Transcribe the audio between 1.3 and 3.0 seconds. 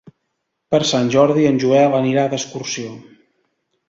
en Joel anirà d'excursió.